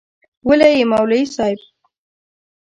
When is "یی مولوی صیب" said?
0.75-1.59